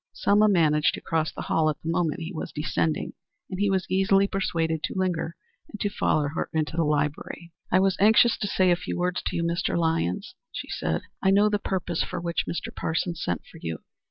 [0.13, 3.13] Selma managed to cross the hall at the moment he was descending,
[3.51, 5.35] and he was easily persuaded to linger
[5.69, 7.53] and to follow her into the library.
[7.71, 9.77] "I was anxious to say a few words to you, Mr.
[9.77, 11.03] Lyons," she said.
[11.21, 12.73] "I know the purpose for which Mr.
[12.75, 13.77] Parsons sent for you.